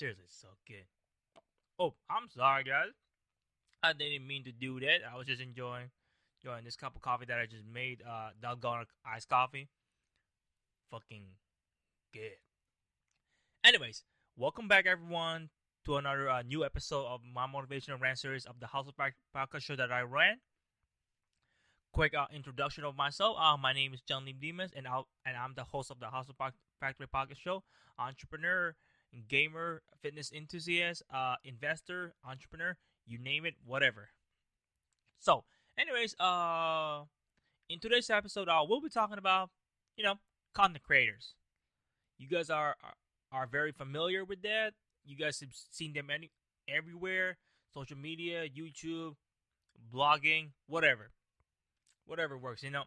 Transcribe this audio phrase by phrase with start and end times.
[0.00, 0.86] seriously, so good.
[1.78, 2.96] Oh, I'm sorry, guys.
[3.82, 5.00] I didn't mean to do that.
[5.10, 5.90] I was just enjoying
[6.42, 8.02] enjoying this cup of coffee that I just made.
[8.02, 9.68] Uh, Dalgona iced coffee.
[10.90, 11.24] Fucking
[12.14, 12.40] good.
[13.62, 14.04] Anyways,
[14.36, 15.50] welcome back, everyone,
[15.84, 19.62] to another uh, new episode of my motivational rant series of the House of Podcast
[19.62, 20.38] show that I ran.
[21.92, 23.36] Quick uh, introduction of myself.
[23.38, 26.06] Uh, my name is John Lim Dimas, and, i and I'm the host of the
[26.06, 26.36] Hustle
[26.80, 27.64] Factory Podcast show,
[27.98, 28.74] entrepreneur,
[29.28, 34.10] gamer, fitness enthusiast, uh, investor, entrepreneur, you name it, whatever.
[35.18, 35.44] So,
[35.78, 37.02] anyways, uh,
[37.68, 39.50] in today's episode, uh, we'll be talking about,
[39.96, 40.14] you know,
[40.54, 41.34] content creators.
[42.18, 42.94] You guys are, are
[43.32, 44.72] are very familiar with that.
[45.04, 46.30] You guys have seen them any
[46.68, 47.38] everywhere,
[47.72, 49.14] social media, YouTube,
[49.92, 51.10] blogging, whatever,
[52.06, 52.84] whatever works, you know.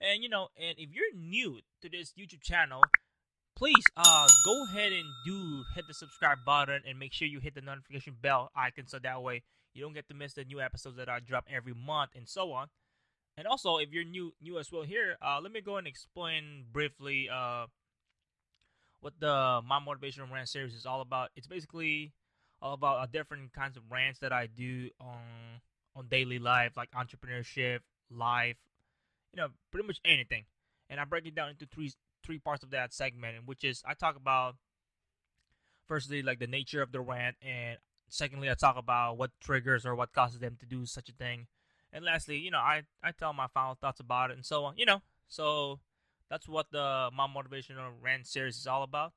[0.00, 2.82] And you know, and if you're new to this YouTube channel,
[3.60, 7.54] please uh go ahead and do hit the subscribe button and make sure you hit
[7.54, 9.42] the notification bell icon so that way
[9.74, 12.52] you don't get to miss the new episodes that I drop every month and so
[12.52, 12.68] on.
[13.36, 16.64] And also, if you're new new as well here, uh, let me go and explain
[16.72, 17.66] briefly uh
[19.00, 21.30] what the my motivational rant series is all about.
[21.36, 22.12] It's basically
[22.62, 25.60] all about uh, different kinds of rants that I do on
[25.94, 28.56] on daily life, like entrepreneurship, life,
[29.34, 30.44] you know, pretty much anything.
[30.88, 31.92] And I break it down into three
[32.24, 34.56] three parts of that segment, which is I talk about
[35.86, 39.94] firstly like the nature of the rant, and secondly I talk about what triggers or
[39.94, 41.46] what causes them to do such a thing,
[41.92, 44.76] and lastly, you know, I I tell my final thoughts about it and so on.
[44.76, 45.80] You know, so
[46.28, 49.12] that's what the my motivational rant series is all about,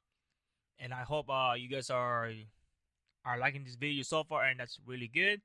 [0.79, 2.31] and I hope uh you guys are
[3.25, 5.41] are liking this video so far, and that's really good.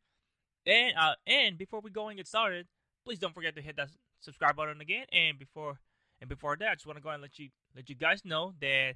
[0.66, 2.66] And uh and before we go and get started,
[3.04, 3.90] please don't forget to hit that
[4.20, 5.06] subscribe button again.
[5.12, 5.80] And before
[6.20, 8.24] and before that, I just want to go ahead and let you let you guys
[8.24, 8.94] know that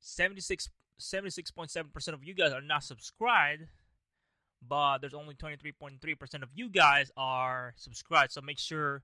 [0.00, 0.68] 76
[1.00, 3.62] 76.7% of you guys are not subscribed,
[4.66, 8.32] but there's only 23.3% of you guys are subscribed.
[8.32, 9.02] So make sure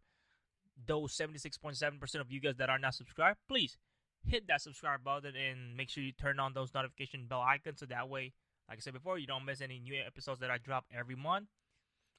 [0.87, 3.79] those 76.7% of you guys that are not subscribed, please
[4.27, 7.87] hit that subscribe button and make sure you turn on those notification bell icons so
[7.87, 8.33] that way,
[8.69, 11.47] like I said before, you don't miss any new episodes that I drop every month.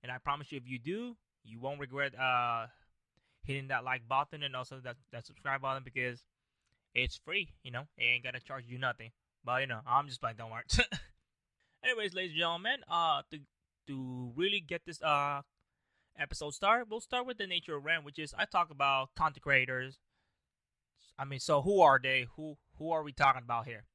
[0.01, 2.67] And I promise you, if you do, you won't regret uh,
[3.47, 6.25] hitting that like button and also that, that subscribe button because
[6.94, 9.12] it's free, you know, it ain't gonna charge you nothing.
[9.44, 10.63] But you know, I'm just playing, don't worry.
[11.84, 13.40] Anyways, ladies and gentlemen, uh to
[13.88, 15.41] to really get this uh
[16.19, 19.41] episode start, we'll start with the nature of rant, which is I talk about content
[19.41, 20.00] creators.
[21.18, 22.28] I mean, so who are they?
[22.35, 23.85] Who who are we talking about here?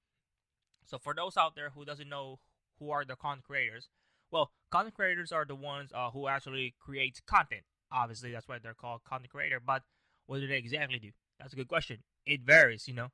[0.84, 2.40] So for those out there who doesn't know
[2.78, 3.88] who are the content creators,
[4.30, 7.62] well, content creators are the ones uh, who actually create content.
[7.92, 9.60] Obviously, that's why they're called content creator.
[9.64, 9.82] But
[10.26, 11.10] what do they exactly do?
[11.38, 11.98] That's a good question.
[12.24, 13.08] It varies, you know.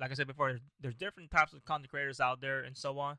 [0.00, 3.18] Like I said before, there's, different types of content creators out there and so on.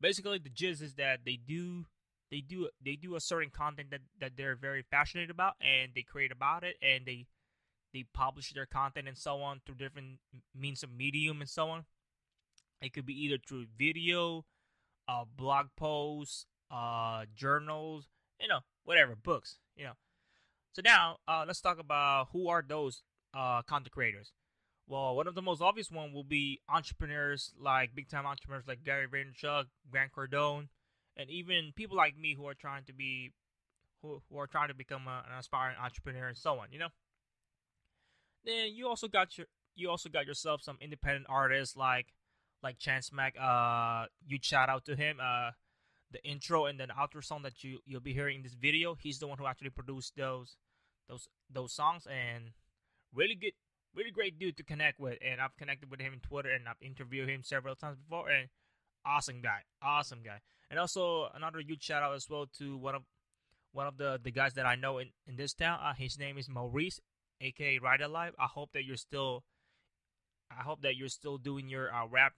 [0.00, 1.86] Basically, the gist is that they do
[2.30, 6.02] they do they do a certain content that, that they're very passionate about and they
[6.02, 7.26] create about it and they
[7.92, 10.18] they publish their content and so on through different
[10.58, 11.84] means of medium and so on.
[12.80, 14.44] It could be either through video,
[15.06, 18.08] uh, blog posts, uh, journals,
[18.40, 19.92] you know, whatever, books, you know.
[20.72, 23.02] So now, uh, let's talk about who are those
[23.34, 24.32] uh, content creators.
[24.86, 28.82] Well, one of the most obvious one will be entrepreneurs like big time entrepreneurs like
[28.82, 30.68] Gary Vaynerchuk, Grant Cardone,
[31.16, 33.32] and even people like me who are trying to be
[34.02, 36.68] who, who are trying to become a, an aspiring entrepreneur and so on.
[36.72, 36.88] You know.
[38.44, 39.46] Then you also got your
[39.76, 42.06] you also got yourself some independent artists like
[42.62, 43.34] like Chance Mac.
[43.40, 45.18] Uh, you shout out to him.
[45.22, 45.50] Uh,
[46.12, 48.94] the intro and then outro song that you you'll be hearing in this video.
[48.94, 50.56] He's the one who actually produced those
[51.08, 52.52] those those songs and
[53.14, 53.52] really good
[53.94, 56.80] really great dude to connect with and I've connected with him in Twitter and I've
[56.80, 58.48] interviewed him several times before and
[59.04, 60.40] awesome guy awesome guy
[60.70, 63.02] and also another huge shout out as well to one of
[63.72, 66.38] one of the the guys that I know in in this town uh, his name
[66.38, 67.00] is Maurice
[67.40, 69.44] aka Ride Alive I hope that you're still
[70.58, 72.34] I hope that you're still doing your uh, rap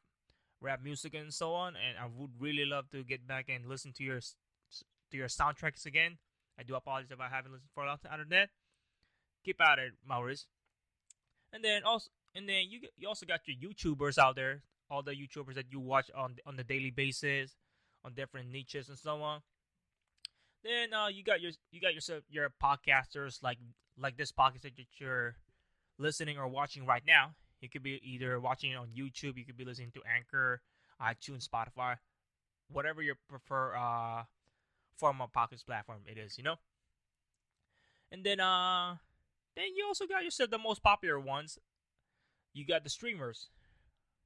[0.60, 1.74] rap music and so on.
[1.76, 5.86] And I would really love to get back and listen to your to your soundtracks
[5.86, 6.18] again.
[6.58, 8.12] I do apologize if I haven't listened for a long time.
[8.14, 8.50] Other than that,
[9.44, 10.46] keep at it, Maurice.
[11.52, 15.12] And then also, and then you you also got your YouTubers out there, all the
[15.12, 17.56] YouTubers that you watch on on the daily basis,
[18.04, 19.40] on different niches and so on.
[20.62, 23.58] Then uh, you got your you got yourself your podcasters like
[23.98, 25.36] like this podcast that you're
[25.98, 27.34] listening or watching right now.
[27.60, 30.60] You could be either watching it on YouTube, you could be listening to Anchor,
[31.00, 31.96] iTunes, Spotify,
[32.68, 34.24] whatever your prefer uh,
[34.98, 36.56] form of platform it is, you know.
[38.10, 38.96] And then uh,
[39.56, 41.58] then you also got yourself the most popular ones,
[42.52, 43.48] you got the streamers.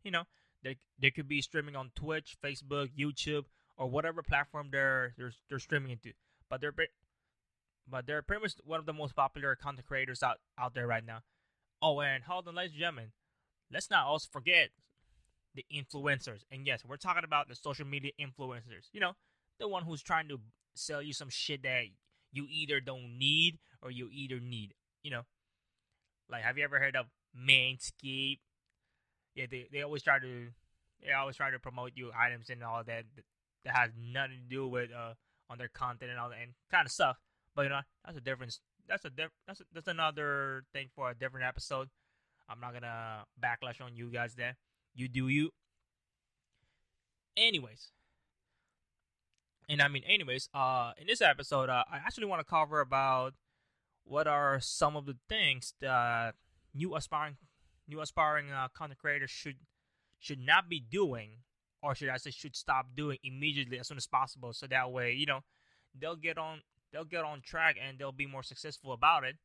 [0.03, 0.25] You know,
[0.62, 3.44] they they could be streaming on Twitch, Facebook, YouTube,
[3.76, 6.12] or whatever platform they're they're they're streaming into.
[6.50, 6.75] But they're
[7.91, 11.05] but they're pretty much one of the most popular content creators out out there right
[11.05, 11.23] now.
[11.81, 13.12] Oh, and hold on, ladies and gentlemen,
[13.73, 14.70] let's not also forget
[15.55, 16.41] the influencers.
[16.50, 18.88] And yes, we're talking about the social media influencers.
[18.93, 19.12] You know,
[19.59, 20.41] the one who's trying to
[20.78, 21.84] sell you some shit that
[22.32, 24.75] you either don't need or you either need.
[25.02, 25.22] You know,
[26.30, 28.40] like have you ever heard of Manscaped?
[29.34, 30.48] Yeah, they, they always try to
[31.04, 33.04] they always try to promote you items and all that
[33.64, 35.14] that has nothing to do with uh
[35.50, 37.16] on their content and all that and kind of stuff.
[37.54, 38.60] But you know, that's a difference.
[38.88, 41.88] That's a diff- that's a, that's another thing for a different episode.
[42.48, 44.56] I'm not gonna backlash on you guys there.
[44.94, 45.50] You do you.
[47.36, 47.92] Anyways,
[49.69, 53.35] and I mean, anyways, uh, in this episode, uh, I actually want to cover about
[54.05, 56.35] what are some of the things that
[56.75, 57.37] new aspiring
[57.87, 59.56] new aspiring uh, content creators should
[60.19, 61.43] should not be doing,
[61.82, 65.12] or should I say should stop doing immediately as soon as possible, so that way
[65.12, 65.41] you know
[65.99, 66.62] they'll get on
[66.93, 69.37] they'll get on track and they'll be more successful about it.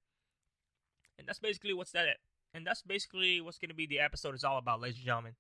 [1.20, 2.08] And that's basically what's that.
[2.54, 5.36] And that's basically what's gonna be the episode is all about, ladies and gentlemen.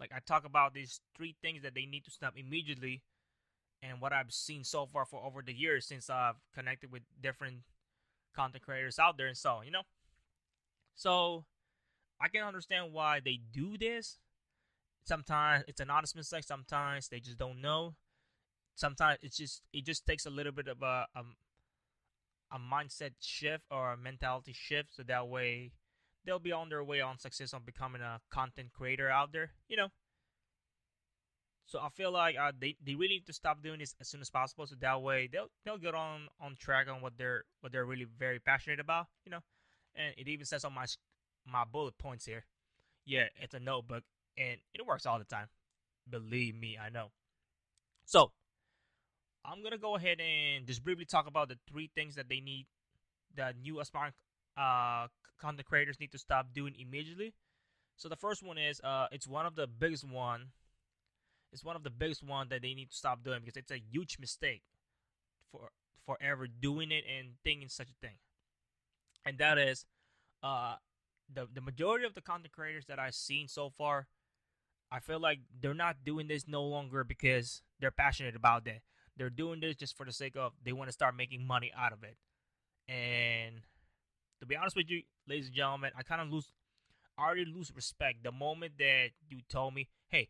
[0.00, 3.02] Like I talk about these three things that they need to stop immediately,
[3.82, 7.58] and what I've seen so far for over the years since I've connected with different
[8.34, 9.82] content creators out there and so you know.
[10.94, 11.44] So
[12.20, 14.18] I can understand why they do this.
[15.04, 16.44] Sometimes it's an honest mistake.
[16.44, 17.94] Sometimes they just don't know.
[18.74, 21.22] Sometimes it's just it just takes a little bit of a a,
[22.52, 25.72] a mindset shift or a mentality shift, so that way
[26.24, 29.52] they'll be on their way on success on becoming a content creator out there.
[29.68, 29.88] You know.
[31.66, 34.20] So I feel like uh, they, they really need to stop doing this as soon
[34.20, 37.72] as possible, so that way they'll they'll get on on track on what they're what
[37.72, 39.06] they're really very passionate about.
[39.24, 39.40] You know,
[39.96, 40.86] and it even says on my
[41.44, 42.44] my bullet points here.
[43.04, 44.04] Yeah, it's a notebook
[44.38, 45.48] and it works all the time.
[46.08, 47.10] Believe me, I know.
[48.04, 48.30] So,
[49.44, 52.66] I'm gonna go ahead and just briefly talk about the three things that they need,
[53.36, 54.12] that new aspiring
[54.56, 55.08] uh,
[55.40, 57.34] content creators need to stop doing immediately.
[57.96, 60.48] So the first one is, uh, it's one of the biggest one.
[61.56, 63.82] It's one of the biggest one that they need to stop doing because it's a
[63.90, 64.62] huge mistake
[65.50, 65.70] for
[66.04, 68.16] forever doing it and thinking such a thing.
[69.24, 69.86] And that is,
[70.42, 70.74] uh,
[71.32, 74.06] the the majority of the content creators that I've seen so far,
[74.92, 78.82] I feel like they're not doing this no longer because they're passionate about that.
[79.16, 81.94] They're doing this just for the sake of they want to start making money out
[81.94, 82.18] of it.
[82.86, 83.62] And
[84.40, 86.52] to be honest with you, ladies and gentlemen, I kind of lose,
[87.16, 90.28] I already lose respect the moment that you told me, "Hey,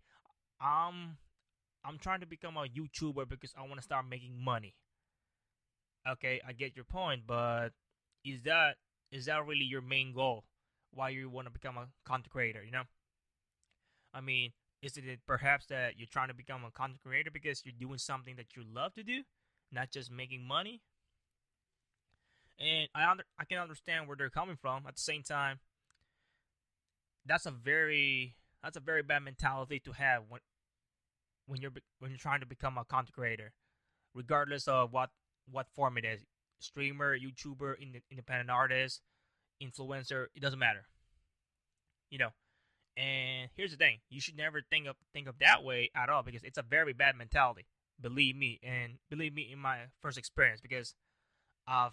[0.60, 1.18] I'm,
[1.84, 4.74] I'm trying to become a YouTuber because I want to start making money."
[6.08, 7.70] Okay, I get your point, but
[8.24, 8.76] is that
[9.10, 10.44] is that really your main goal?
[10.96, 12.82] why you want to become a content creator, you know?
[14.12, 17.74] I mean, is it perhaps that you're trying to become a content creator because you're
[17.78, 19.22] doing something that you love to do,
[19.70, 20.80] not just making money?
[22.58, 24.84] And I under, I can understand where they're coming from.
[24.88, 25.60] At the same time,
[27.26, 30.40] that's a very that's a very bad mentality to have when
[31.46, 31.70] when you're
[32.00, 33.52] when you're trying to become a content creator,
[34.12, 35.10] regardless of what
[35.48, 36.24] what form it is,
[36.58, 37.76] streamer, YouTuber,
[38.10, 39.02] independent artist,
[39.62, 40.86] influencer, it doesn't matter.
[42.10, 42.30] You know.
[42.96, 46.24] And here's the thing, you should never think of think of that way at all
[46.24, 47.66] because it's a very bad mentality.
[48.00, 50.94] Believe me, and believe me in my first experience because
[51.68, 51.92] I've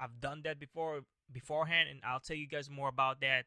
[0.00, 3.44] I've done that before beforehand and I'll tell you guys more about that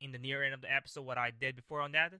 [0.00, 2.12] in the near end of the episode what I did before on that.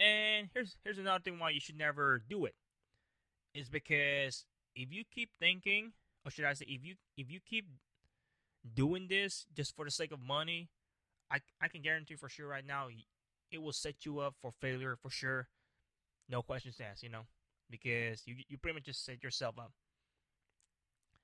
[0.00, 2.54] And here's here's another thing why you should never do it.
[3.54, 5.92] Is because if you keep thinking,
[6.24, 7.66] or should I say, if you if you keep
[8.74, 10.68] doing this just for the sake of money,
[11.30, 12.88] I I can guarantee for sure right now
[13.50, 15.48] it will set you up for failure for sure.
[16.28, 17.26] No questions asked, you know,
[17.70, 19.72] because you you pretty much just set yourself up.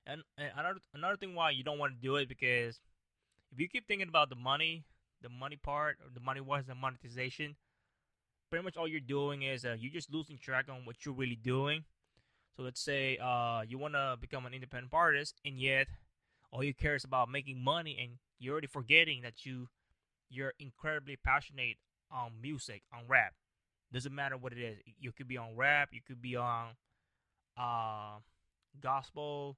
[0.05, 2.79] And, and another another thing why you don't want to do it because
[3.51, 4.85] if you keep thinking about the money,
[5.21, 7.55] the money part or the money wise the monetization,
[8.49, 11.39] pretty much all you're doing is uh, you're just losing track on what you're really
[11.41, 11.83] doing.
[12.55, 15.87] So let's say uh, you want to become an independent artist, and yet
[16.51, 19.67] all you care is about making money and you're already forgetting that you
[20.29, 21.77] you're incredibly passionate
[22.11, 23.33] on music on rap.
[23.93, 24.77] Doesn't matter what it is.
[24.99, 26.69] You could be on rap you could be on
[27.57, 28.19] uh
[28.81, 29.57] gospel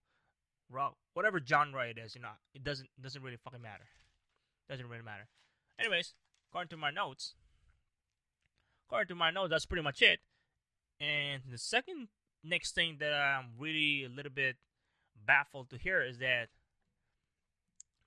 [0.72, 3.86] rock whatever genre it is you know it doesn't doesn't really fucking matter.
[4.70, 5.28] Doesn't really matter
[5.80, 6.14] anyways
[6.50, 7.36] according to my notes
[8.88, 10.20] according to my notes that's pretty much it
[11.00, 12.08] and the second
[12.44, 14.58] next thing that i'm really a little bit
[15.26, 16.50] baffled to hear is that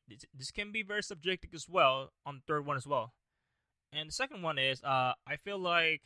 [0.09, 3.13] this, this can be very subjective as well on the third one as well.
[3.93, 6.03] And the second one is uh, I feel like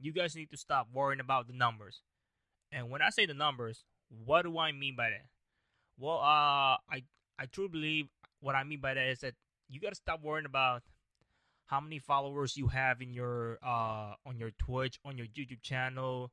[0.00, 2.02] you guys need to stop worrying about the numbers.
[2.72, 5.26] And when I say the numbers, what do I mean by that?
[5.98, 7.04] Well, uh, I
[7.38, 8.06] I truly believe
[8.40, 9.34] what I mean by that is that
[9.68, 10.82] you gotta stop worrying about
[11.66, 16.30] how many followers you have in your uh on your Twitch, on your YouTube channel,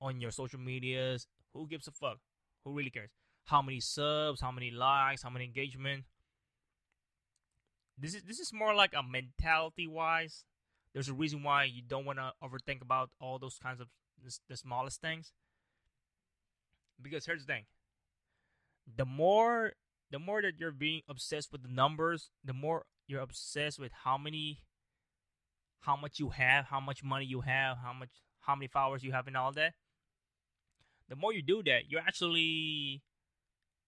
[0.00, 1.26] on your social medias.
[1.54, 2.18] Who gives a fuck?
[2.64, 3.10] Who really cares?
[3.44, 6.04] How many subs, how many likes, how many engagement?
[7.96, 10.44] This is this is more like a mentality wise.
[10.92, 13.88] There's a reason why you don't want to overthink about all those kinds of
[14.48, 15.32] the, smallest things.
[17.00, 17.64] Because here's the thing.
[18.96, 19.72] The more
[20.10, 24.16] the more that you're being obsessed with the numbers, the more you're obsessed with how
[24.16, 24.60] many
[25.80, 29.12] how much you have, how much money you have, how much how many followers you
[29.12, 29.74] have and all that.
[31.08, 33.02] The more you do that, you're actually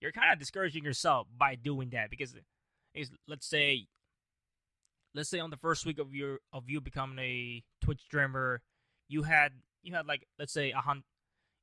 [0.00, 2.34] you're kind of discouraging yourself by doing that because
[2.94, 3.86] is let's say
[5.14, 8.62] let's say on the first week of your of you becoming a Twitch streamer,
[9.08, 11.04] you had you had like let's say a hundred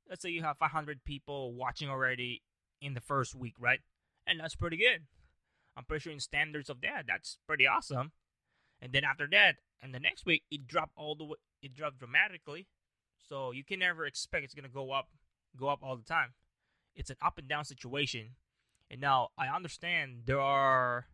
[0.10, 2.42] let's say you have 500 people watching already
[2.82, 3.80] in the first week, right?
[4.26, 5.04] And that's pretty good.
[5.76, 8.12] I'm pretty sure in standards of that, that's pretty awesome.
[8.82, 12.00] And then after that, and the next week, it dropped all the way, it dropped
[12.00, 12.68] dramatically.
[13.30, 15.10] So you can never expect it's gonna go up,
[15.58, 16.34] go up all the time.
[16.96, 18.32] It's an up and down situation.
[18.90, 21.08] And now I understand there are,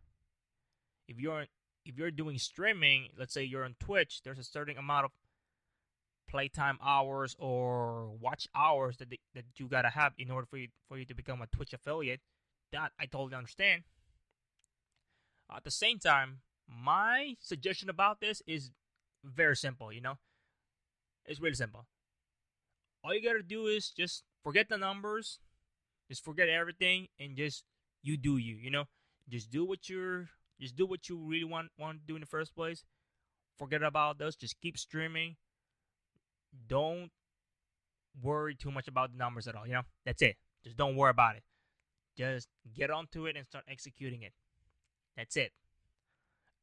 [1.08, 1.46] if you're
[1.84, 5.10] if you're doing streaming, let's say you're on Twitch, there's a certain amount of
[6.28, 10.98] playtime hours or watch hours that that you gotta have in order for you for
[10.98, 12.20] you to become a Twitch affiliate.
[12.72, 13.82] That I totally understand.
[15.54, 18.70] At the same time, my suggestion about this is
[19.24, 19.92] very simple.
[19.92, 20.18] You know,
[21.26, 21.86] it's really simple.
[23.02, 25.40] All you gotta do is just forget the numbers,
[26.08, 27.64] just forget everything, and just
[28.02, 28.56] you do you.
[28.56, 28.84] You know,
[29.28, 30.28] just do what you're
[30.60, 32.84] just do what you really want want to do in the first place.
[33.58, 34.36] Forget about those.
[34.36, 35.36] Just keep streaming.
[36.68, 37.10] Don't
[38.22, 39.66] worry too much about the numbers at all.
[39.66, 40.36] You know, that's it.
[40.62, 41.42] Just don't worry about it.
[42.16, 44.32] Just get onto it and start executing it.
[45.16, 45.52] That's it.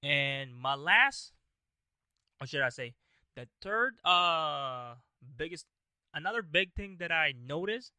[0.04, 1.34] And my last,
[2.40, 2.94] or should I say,
[3.36, 4.96] the third uh
[5.38, 5.66] biggest
[6.14, 7.94] another big thing that I noticed,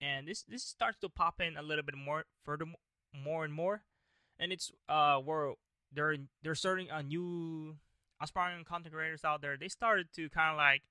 [0.00, 2.66] and this this starts to pop in a little bit more further
[3.14, 3.84] more and more
[4.38, 5.52] and it's uh where
[5.92, 7.76] they're they're starting a new
[8.20, 9.56] aspiring content creators out there.
[9.56, 10.82] They started to kind of like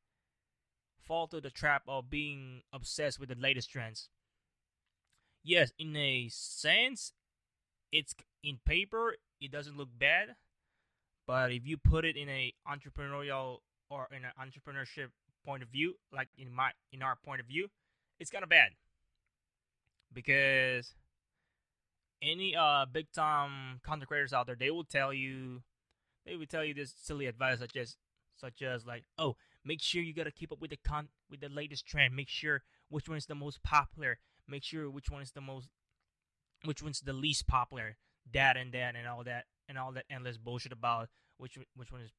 [1.02, 4.10] fall to the trap of being obsessed with the latest trends.
[5.44, 7.12] Yes, in a sense,
[7.92, 10.30] it's in paper it doesn't look bad,
[11.28, 13.58] but if you put it in a entrepreneurial
[13.90, 15.10] or in an entrepreneurship
[15.46, 17.68] point of view, like in my in our point of view,
[18.20, 18.70] it's kind of bad
[20.14, 20.94] because
[22.22, 25.62] any uh big time content creators out there, they will tell you
[26.26, 27.98] they will tell you this silly advice such as
[28.36, 31.50] such as like, oh, make sure you gotta keep up with the con with the
[31.50, 32.16] latest trend.
[32.16, 34.20] Make sure which one is the most popular.
[34.48, 35.70] Make sure which one is the most
[36.66, 37.98] which one's the least popular.
[38.32, 42.02] That and that and all that and all that endless bullshit about which which one
[42.02, 42.12] is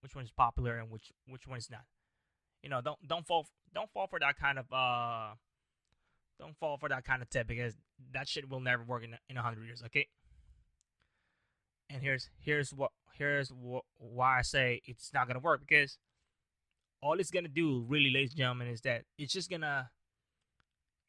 [0.00, 1.84] which one is popular and which which one is not.
[2.62, 5.34] You know, don't don't fall don't fall for that kind of uh
[6.38, 7.74] don't fall for that kind of tip because
[8.12, 9.82] that shit will never work in in a hundred years.
[9.86, 10.08] Okay.
[11.88, 13.52] And here's here's what here's
[13.98, 15.98] why I say it's not gonna work because
[17.02, 19.90] all it's gonna do, really, ladies and gentlemen, is that it's just gonna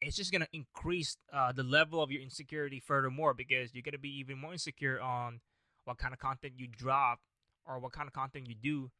[0.00, 4.18] it's just gonna increase uh, the level of your insecurity furthermore because you're gonna be
[4.18, 5.40] even more insecure on
[5.84, 7.20] what kind of content you drop
[7.66, 8.90] or what kind of content you do,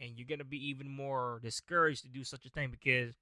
[0.00, 3.14] and you're gonna be even more discouraged to do such a thing because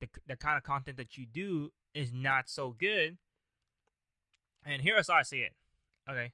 [0.00, 3.16] the, the kind of content that you do is not so good.
[4.64, 5.52] And here's how I see it.
[6.08, 6.32] Okay.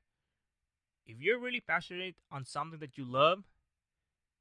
[1.07, 3.45] If you're really passionate on something that you love,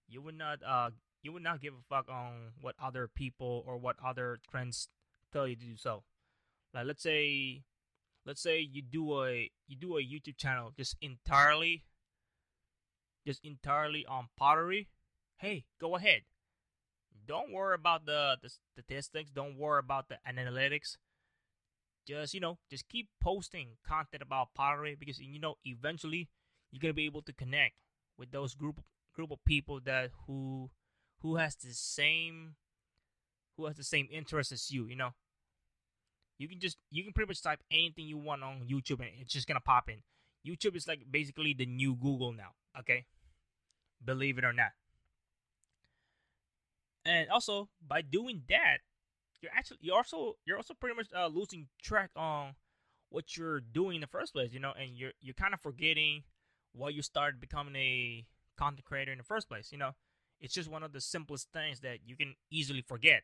[0.10, 0.92] you would not uh
[1.22, 4.88] you would not give a fuck on what other people or what other trends
[5.32, 6.04] tell you to do so.
[6.74, 7.64] Like let's say
[8.26, 11.84] let's say you do a you do a YouTube channel just entirely
[13.26, 14.88] just entirely on pottery.
[15.38, 16.22] Hey, go ahead
[17.28, 19.30] don't worry about the, the statistics.
[19.32, 20.98] Don't worry about the analytics.
[22.08, 26.30] Just you know, just keep posting content about pottery because you know eventually
[26.72, 27.76] you're gonna be able to connect
[28.18, 28.80] with those group
[29.14, 30.70] group of people that who
[31.20, 32.56] who has the same
[33.58, 34.88] who has the same interest as you.
[34.88, 35.10] You know,
[36.38, 39.34] you can just you can pretty much type anything you want on YouTube and it's
[39.34, 40.04] just gonna pop in.
[40.48, 42.52] YouTube is like basically the new Google now.
[42.80, 43.06] Okay,
[44.04, 44.72] believe it or not.
[47.06, 48.78] And also by doing that,
[49.42, 52.54] you're actually you're also you're also pretty much uh, losing track on
[53.10, 56.24] what you're doing in the first place, you know, and you're you're kind of forgetting
[56.74, 58.26] why you started becoming a
[58.58, 59.72] content creator in the first place.
[59.72, 59.92] You know,
[60.40, 63.24] it's just one of the simplest things that you can easily forget.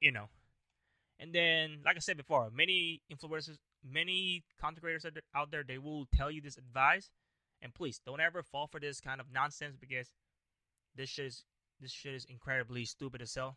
[0.00, 0.28] You know,
[1.18, 6.06] and then, like I said before, many influencers, many content creators out there, they will
[6.14, 7.10] tell you this advice.
[7.60, 10.12] And please don't ever fall for this kind of nonsense because
[10.94, 11.44] this shit is
[11.80, 13.56] this shit is incredibly stupid as hell.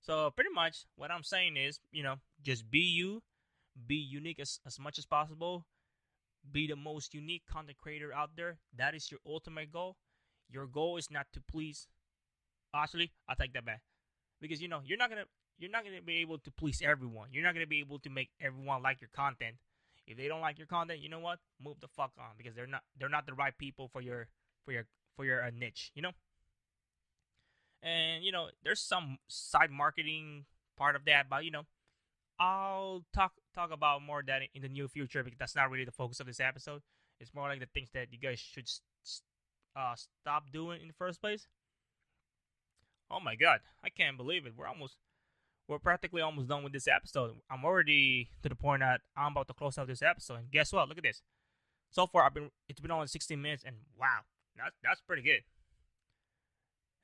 [0.00, 3.22] So pretty much what I'm saying is, you know, just be you,
[3.86, 5.66] be unique as, as much as possible,
[6.50, 8.58] be the most unique content creator out there.
[8.76, 9.96] That is your ultimate goal.
[10.48, 11.88] Your goal is not to please.
[12.74, 13.82] Actually, I'll take that back.
[14.40, 15.24] Because you know, you're not gonna
[15.58, 17.28] you're not gonna be able to please everyone.
[17.32, 19.56] You're not gonna be able to make everyone like your content.
[20.06, 21.38] If they don't like your content, you know what?
[21.62, 24.28] Move the fuck on because they're not they're not the right people for your
[24.64, 25.90] for your for your uh, niche.
[25.94, 26.12] You know.
[27.82, 30.44] And you know, there's some side marketing
[30.76, 31.62] part of that, but you know,
[32.38, 35.92] I'll talk talk about more that in the near future because that's not really the
[35.92, 36.82] focus of this episode.
[37.20, 38.68] It's more like the things that you guys should
[39.74, 41.48] uh, stop doing in the first place.
[43.10, 44.54] Oh my god, I can't believe it.
[44.56, 44.96] We're almost
[45.68, 47.36] we're practically almost done with this episode.
[47.50, 50.36] I'm already to the point that I'm about to close out this episode.
[50.36, 50.88] And guess what?
[50.88, 51.22] Look at this.
[51.90, 54.20] So far, I've been it's been only 16 minutes, and wow,
[54.56, 55.42] that's that's pretty good.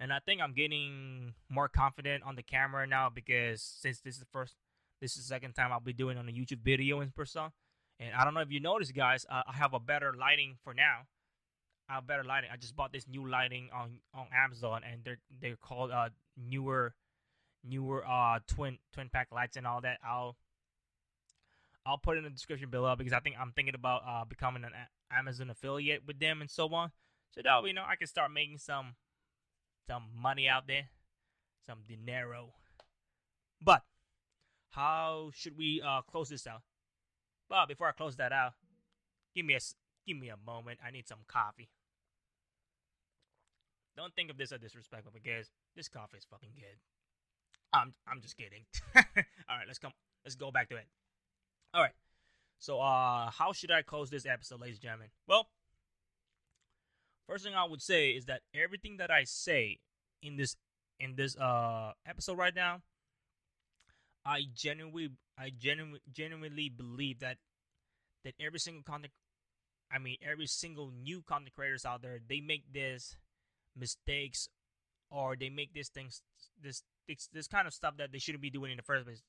[0.01, 4.21] And I think I'm getting more confident on the camera now because since this is
[4.21, 4.57] the first,
[5.01, 7.53] this is the second time I'll be doing on a YouTube video in person.
[8.01, 10.75] And I don't know if you noticed, guys, uh, I have a better lighting for
[10.75, 11.03] now.
[11.93, 12.49] Have better lighting.
[12.51, 16.09] I just bought this new lighting on on Amazon, and they're they're called uh
[16.39, 16.95] Neewer
[17.69, 19.99] Neewer uh twin twin pack lights and all that.
[20.03, 20.37] I'll
[21.85, 24.73] I'll put in the description below because I think I'm thinking about uh becoming an
[25.13, 26.93] Amazon affiliate with them and so on.
[27.33, 28.95] So that you know, I can start making some
[29.87, 30.89] some money out there,
[31.67, 32.55] some dinero.
[33.61, 33.83] But
[34.71, 36.63] how should we uh close this out?
[37.51, 38.55] Well, before I close that out,
[39.37, 39.61] give me a
[40.07, 40.79] give me a moment.
[40.83, 41.69] I need some coffee.
[43.97, 46.79] Don't think of this as disrespectful because this coffee is fucking good.
[47.73, 48.65] I'm I'm just kidding.
[48.97, 49.03] All
[49.57, 49.93] right, let's come.
[50.25, 50.87] Let's go back to it.
[51.75, 51.93] All right.
[52.59, 55.09] So, uh, how should I close this episode, ladies and gentlemen?
[55.27, 55.49] Well,
[57.27, 59.79] first thing I would say is that everything that I say
[60.23, 60.57] in this
[61.01, 62.83] in this uh episode right now,
[64.25, 67.39] I genuinely I genuinely genuinely believe that
[68.25, 69.13] that every single content,
[69.91, 73.17] I mean every single new content creators out there, they make this
[73.77, 74.49] mistakes
[75.11, 76.23] or they make these things
[76.63, 79.23] this this, this kind of stuff that they shouldn't be doing in the first place.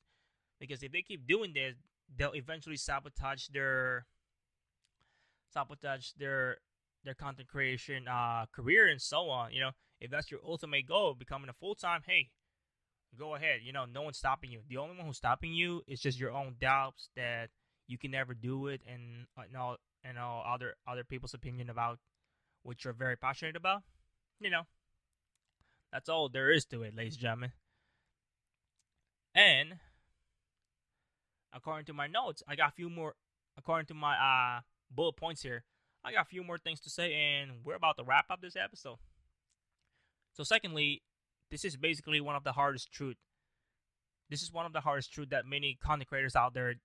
[0.59, 1.75] Because if they keep doing this,
[2.15, 4.05] they'll eventually sabotage their
[5.51, 6.57] sabotage their
[7.03, 9.51] their content creation uh, career and so on.
[9.51, 12.29] You know, if that's your ultimate goal, becoming a full time, hey,
[13.17, 13.59] go ahead.
[13.63, 14.61] You know, no one's stopping you.
[14.69, 17.49] The only one who's stopping you is just your own doubts that
[17.87, 21.99] you can never do it, and and all and all other other people's opinion about
[22.63, 23.83] what you're very passionate about.
[24.43, 24.63] You know,
[25.93, 27.51] that's all there is to it, ladies and gentlemen.
[29.33, 29.75] And
[31.53, 33.15] according to my notes, I got a few more.
[33.57, 35.63] According to my uh, bullet points here,
[36.03, 38.57] I got a few more things to say, and we're about to wrap up this
[38.57, 38.97] episode.
[40.33, 41.03] So, secondly,
[41.49, 43.15] this is basically one of the hardest truth.
[44.29, 46.75] This is one of the hardest truth that many content creators out there.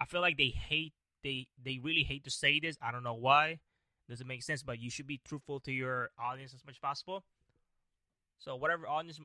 [0.00, 0.94] I feel like they hate.
[1.22, 2.78] They they really hate to say this.
[2.80, 3.58] I don't know why.
[4.08, 7.24] Doesn't make sense, but you should be truthful to your audience as much as possible.
[8.38, 9.20] So whatever audience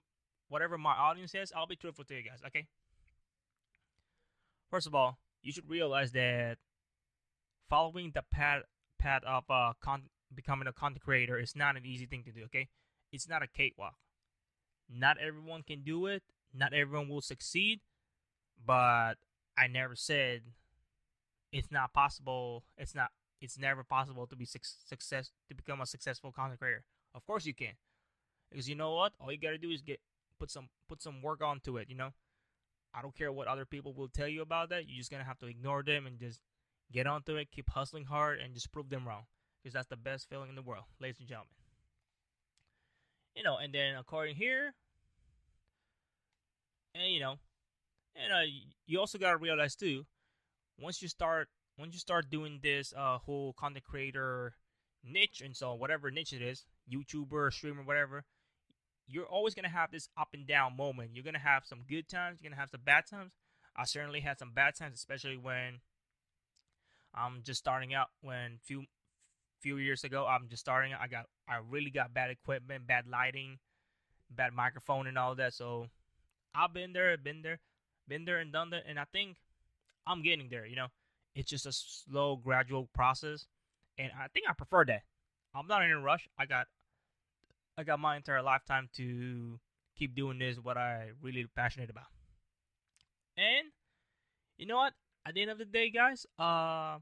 [0.50, 2.68] whatever my audience says, I'll be truthful to you guys, okay?
[4.70, 6.58] First of all, you should realize that
[7.70, 8.64] following the path
[9.00, 12.44] path of uh, con- becoming a content creator is not an easy thing to do,
[12.46, 12.68] okay?
[13.12, 13.96] It's not a cakewalk.
[14.90, 16.24] Not everyone can do it.
[16.54, 17.80] Not everyone will succeed,
[18.66, 19.16] but
[19.58, 20.42] I never said
[21.52, 22.64] it's not possible.
[22.78, 23.12] It's not.
[23.42, 26.84] It's never possible to be su- success to become a successful content creator.
[27.14, 27.74] Of course you can,
[28.50, 29.14] because you know what?
[29.20, 30.00] All you gotta do is get
[30.40, 31.90] put some put some work onto it.
[31.90, 32.14] You know,
[32.94, 34.88] I don't care what other people will tell you about that.
[34.88, 36.40] You're just gonna have to ignore them and just
[36.92, 39.24] get onto it, keep hustling hard, and just prove them wrong.
[39.62, 41.54] Because that's the best feeling in the world, ladies and gentlemen.
[43.36, 44.74] You know, and then according here,
[46.94, 47.38] and you know,
[48.16, 48.52] and uh,
[48.86, 50.06] you also gotta realize too,
[50.80, 54.54] once you start once you start doing this uh whole content creator
[55.04, 58.26] niche and so whatever niche it is, YouTuber, streamer, whatever,
[59.08, 61.12] you're always gonna have this up and down moment.
[61.14, 62.40] You're gonna have some good times.
[62.42, 63.32] You're gonna have some bad times.
[63.76, 65.80] I certainly had some bad times, especially when
[67.14, 68.08] I'm just starting out.
[68.22, 68.86] When few
[69.60, 70.94] few years ago, I'm just starting.
[70.94, 73.60] I got I really got bad equipment, bad lighting,
[74.30, 75.54] bad microphone, and all that.
[75.54, 75.88] So
[76.56, 77.60] I've been there, been there,
[78.08, 78.84] been there, and done that.
[78.88, 79.38] And I think
[80.06, 80.66] I'm getting there.
[80.66, 80.88] You know,
[81.36, 83.48] it's just a slow, gradual process.
[83.98, 85.04] and I think I prefer that.
[85.56, 86.28] I'm not in a rush.
[86.38, 86.68] I got
[87.78, 89.60] I got my entire lifetime to
[89.96, 92.08] keep doing this what I really passionate about.
[93.38, 93.68] And
[94.58, 94.94] you know what?
[95.26, 97.00] At the end of the day, guys, uh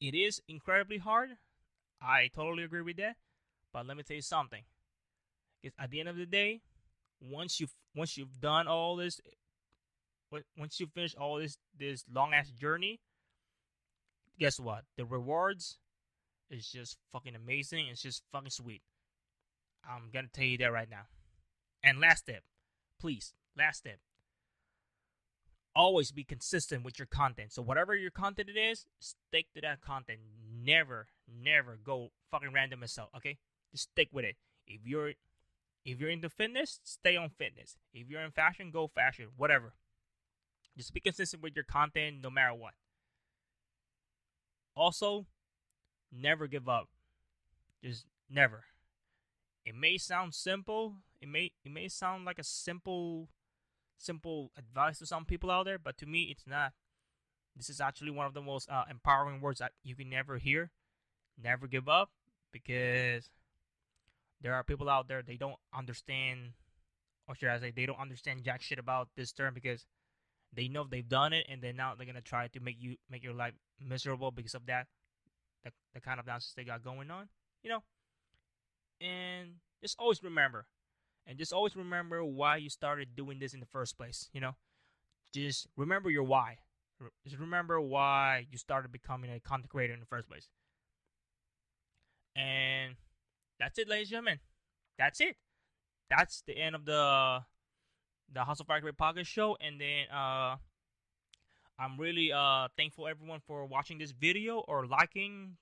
[0.00, 1.30] it is incredibly hard.
[2.00, 3.16] I totally agree with that.
[3.72, 4.64] But let me tell you something.
[5.62, 6.60] Because at the end of the day,
[7.20, 9.20] once you once you've done all this
[10.30, 13.00] what once you finish all this this long ass journey,
[14.42, 14.82] guess what?
[14.96, 15.78] The rewards
[16.50, 17.86] is just fucking amazing.
[17.86, 18.82] It's just fucking sweet.
[19.88, 21.04] I'm gonna tell you that right now.
[21.84, 22.42] And last step,
[23.00, 24.00] please, last step.
[25.76, 27.52] Always be consistent with your content.
[27.52, 30.18] So whatever your content it is, stick to that content.
[30.52, 33.10] Never, never go fucking random yourself.
[33.16, 33.38] Okay,
[33.70, 34.34] just stick with it.
[34.66, 35.12] If you're
[35.84, 37.76] if you're into fitness, stay on fitness.
[37.94, 39.28] If you're in fashion, go fashion.
[39.36, 39.74] Whatever.
[40.76, 42.74] Just be consistent with your content no matter what.
[44.74, 45.26] Also,
[46.10, 46.88] never give up.
[47.82, 48.64] Just never.
[49.64, 50.96] It may sound simple.
[51.20, 53.28] It may it may sound like a simple
[53.98, 56.72] simple advice to some people out there, but to me it's not.
[57.54, 60.70] This is actually one of the most uh, empowering words that you can never hear.
[61.42, 62.10] Never give up
[62.50, 63.30] because
[64.40, 66.52] there are people out there they don't understand
[67.28, 69.86] or should I say they don't understand jack shit about this term because
[70.54, 73.22] they know they've done it, and then now they're gonna try to make you make
[73.22, 74.86] your life miserable because of that,
[75.64, 77.28] the, the kind of nonsense they got going on,
[77.62, 77.82] you know.
[79.00, 80.66] And just always remember,
[81.26, 84.28] and just always remember why you started doing this in the first place.
[84.32, 84.56] You know,
[85.32, 86.58] just remember your why.
[87.24, 90.48] Just remember why you started becoming a content creator in the first place.
[92.36, 92.94] And
[93.58, 94.38] that's it, ladies and gentlemen.
[94.98, 95.36] That's it.
[96.08, 97.42] That's the end of the
[98.32, 100.56] the Hustle Factory podcast show, and then uh,
[101.78, 105.56] I'm really uh thankful everyone for watching this video or liking,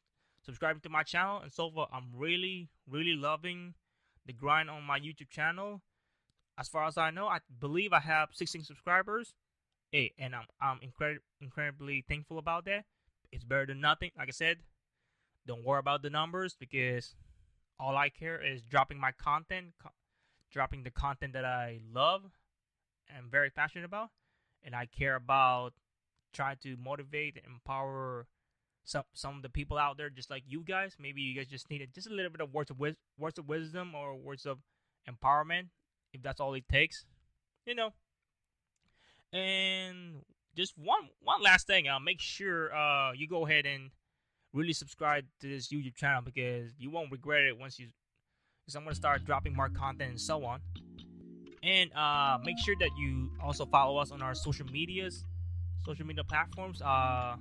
[0.45, 3.75] subscribing to my channel, and so far I'm really really loving
[4.27, 5.81] the grind on my YouTube channel.
[6.59, 9.35] As far as I know, I believe I have 16 subscribers.
[9.91, 12.85] Hey, and I'm I'm incredible incredibly thankful about that.
[13.33, 14.11] It's better than nothing.
[14.17, 14.59] Like I said,
[15.47, 17.15] don't worry about the numbers because
[17.79, 19.91] all I care is dropping my content, co-
[20.53, 22.23] dropping the content that I love
[23.19, 24.11] am very passionate about,
[24.63, 25.73] and I care about
[26.33, 28.27] trying to motivate and empower
[28.85, 30.97] some some of the people out there, just like you guys.
[30.99, 33.49] Maybe you guys just needed just a little bit of words of wis- words of
[33.49, 34.59] wisdom or words of
[35.09, 35.69] empowerment,
[36.13, 37.05] if that's all it takes,
[37.67, 37.93] you know.
[39.33, 40.23] And
[40.57, 43.91] just one one last thing, uh, make sure uh you go ahead and
[44.53, 47.89] really subscribe to this YouTube channel because you won't regret it once you.
[48.65, 50.61] Because I'm gonna start dropping more content and so on.
[51.63, 55.25] And uh, make sure that you also follow us on our social medias,
[55.85, 56.81] social media platforms.
[56.81, 57.37] Uh,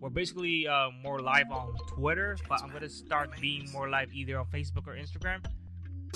[0.00, 4.38] we're basically uh, more live on Twitter, but I'm gonna start being more live either
[4.38, 5.44] on Facebook or Instagram.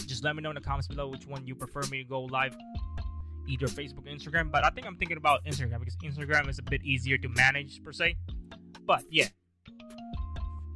[0.06, 2.22] Just let me know in the comments below which one you prefer me to go
[2.22, 2.56] live,
[3.48, 4.50] either Facebook or Instagram.
[4.50, 7.82] But I think I'm thinking about Instagram because Instagram is a bit easier to manage
[7.82, 8.16] per se.
[8.86, 9.28] But yeah,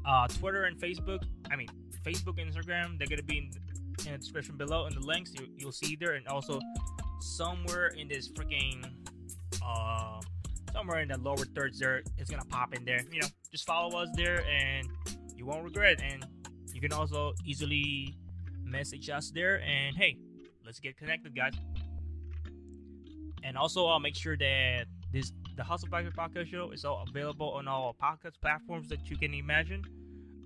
[0.07, 1.25] uh, Twitter and Facebook.
[1.51, 1.69] I mean,
[2.05, 2.99] Facebook, Instagram.
[2.99, 3.51] They're gonna be in
[4.07, 6.61] in the description below in the links you, you'll see there and also
[7.21, 8.85] somewhere in this freaking
[9.65, 10.21] uh
[10.73, 13.01] somewhere in the lower thirds there it's gonna pop in there.
[13.11, 14.89] You know just follow us there and
[15.37, 16.25] you won't regret and
[16.73, 18.15] you can also easily
[18.65, 20.17] message us there and hey
[20.65, 21.53] let's get connected guys.
[23.45, 27.05] And also i'll uh, make sure that this the hustle Factory podcast show is all
[27.09, 29.83] available on all podcast platforms that you can imagine.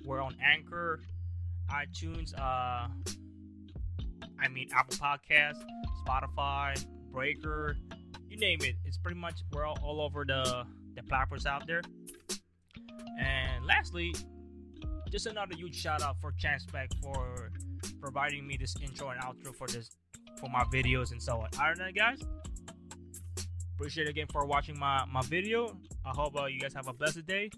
[0.05, 1.01] We're on anchor
[1.71, 2.89] itunes uh
[4.43, 5.63] I mean, Apple Podcasts,
[6.07, 7.77] Spotify, Breaker,
[8.29, 8.77] you name it.
[8.85, 11.83] It's pretty much we're all, all over the the platforms out there.
[13.19, 14.15] And lastly,
[15.11, 17.51] just another huge shout out for Chance Beck for
[18.01, 19.91] providing me this intro and outro for this
[20.39, 21.49] for my videos and so on.
[21.59, 22.21] Alright then guys.
[23.75, 25.77] Appreciate again for watching my, my video.
[26.05, 27.51] I hope uh, you guys have a blessed day.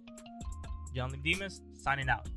[0.95, 2.29] John Demas signing out.